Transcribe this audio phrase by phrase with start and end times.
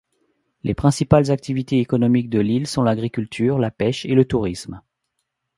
[0.63, 4.81] Les principales activités économiques de l'île sont l'agriculture, la pêche et le tourisme.